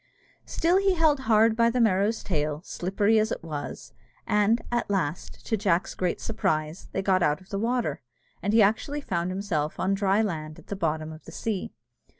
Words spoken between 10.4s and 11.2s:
at the bottom